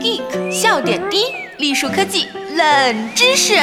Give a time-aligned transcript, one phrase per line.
[0.00, 3.54] Geek 笑点低，栗树科技冷知识。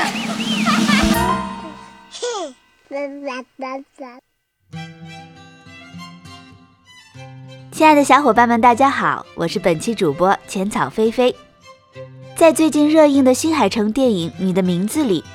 [7.72, 11.36] 亲爱的小伙伴们，大家好，我是本期主播浅草菲菲。
[12.40, 15.26] 在最近热映的新海诚电影《你的名字》里，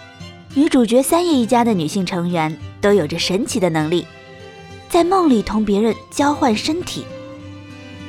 [0.54, 4.06] 女主角三叶一家的女性成员都有着神奇的能力，
[4.88, 7.04] 在梦里同别人交换身体。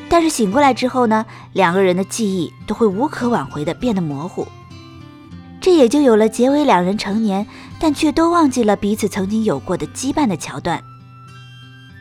[0.07, 4.47] 但是醒过来之后呢，两个人的记忆都会无可挽回的变得模糊，
[5.59, 7.45] 这也就有了结尾两人成年，
[7.77, 10.81] 但却都忘记了彼此曾经有过的羁绊的桥段。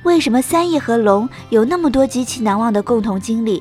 [0.05, 3.61] 为什么三叶和龙有那么多极其难忘的共同经历，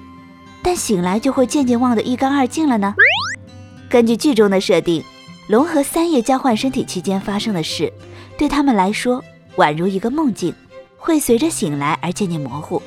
[0.62, 2.94] 但醒来就会渐渐忘得一干二净了呢？
[3.94, 5.04] 根据剧中的设定，
[5.46, 7.94] 龙和三叶交换身体期间发生的事，
[8.36, 9.24] 对他们来说
[9.58, 10.52] 宛如一个梦境，
[10.98, 12.82] 会随着醒来而渐渐模糊。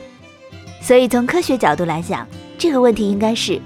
[0.83, 2.27] 所以从科学角度来讲，
[2.59, 3.61] 这个问题应该是：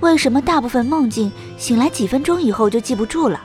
[0.00, 3.38] 为什么大部分梦境醒来几分钟以后就记不住了？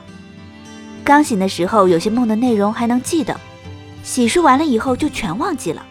[1.04, 3.38] 刚醒的时候，有些梦的内容还能记得。
[4.02, 5.84] 洗漱完了以后就全忘记了，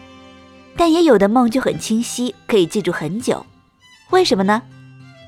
[0.76, 3.46] 但也有的梦就很清晰，可以记住很久。
[4.10, 4.60] 为什么呢？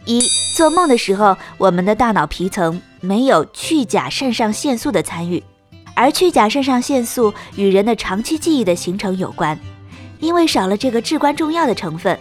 [0.06, 0.22] 一
[0.56, 5.42] 做梦的时候，我们的大脑皮层没有去甲肾上腺素的参与，
[5.94, 9.58] 而去甲肾上腺素与人的长期记忆的形成有关。
[10.20, 12.18] 因为少了这个至关重要的成分，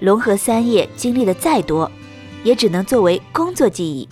[0.00, 1.90] 龙和三叶经历的再多，
[2.42, 4.08] 也只能作为工作记忆。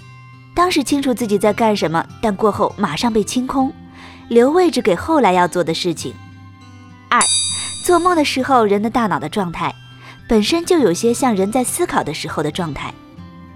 [0.55, 3.73] 当时清楚自己在干什么，但过后马上被清空。
[4.29, 6.15] 留位置给后来要做的事情。
[7.11, 7.21] 二，
[7.85, 9.75] 做梦的时候，人的大脑的状态
[10.29, 12.95] 本身就有些像人在思考的时候的状态。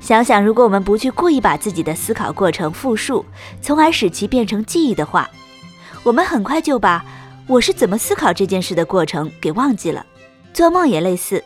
[0.06, 3.26] 想想，如果我们不去故意把自己的思考过程复述，
[3.60, 5.28] 从而使其变成记忆的话，
[6.04, 7.04] 我们很快就把
[7.48, 10.06] 我是怎么思考这件事的过程给忘记了。
[10.54, 11.42] 做梦也类似。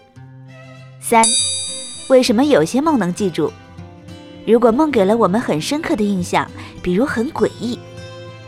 [1.01, 1.25] 三，
[2.11, 3.51] 为什么有些梦能记住？
[4.47, 6.47] 如果梦给了我们很深刻的印象，
[6.83, 7.79] 比如很诡异。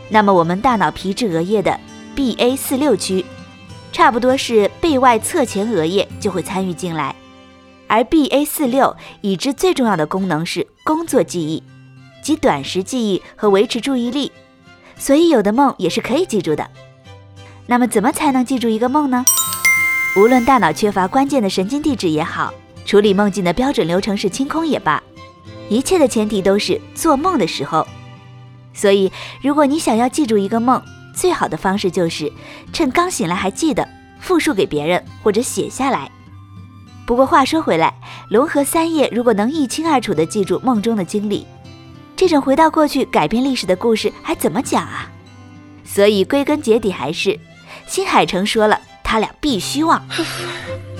[0.09, 1.75] 那么，我们大脑皮质额叶的
[2.15, 3.25] BA 四六区，
[3.91, 7.15] 差不多是背外侧前额叶就会参与进来，
[7.93, 11.61] 而 BA 四六已知最重要的功能是工作记忆，
[12.23, 14.31] 即短时记忆和维持注意力，
[14.97, 16.67] 所以有的梦也是可以记住的。
[17.67, 19.23] 那么，怎么才能记住一个梦呢？
[20.17, 22.51] 无论大脑缺乏关键的神经递质也好，
[22.83, 25.03] 处理梦境的标准流程是清空也罢，
[25.69, 27.87] 一切的前提都是做梦的时候。
[28.73, 29.11] 所以，
[29.43, 30.81] 如果你想要记住一个梦，
[31.15, 32.33] 最好的方式就是
[32.73, 33.87] 趁刚醒来还记得，
[34.19, 36.09] 复述给别人或者写下来。
[37.05, 37.93] 不过话说回来，
[38.29, 41.45] 龙和三叶如果能一清二楚地记住梦中的经历，
[42.15, 45.09] 这种回到过去改变历史的故事还怎么讲啊？
[45.83, 47.37] 所以归根结底还是，
[47.87, 50.01] 新海诚说了，他俩必须忘。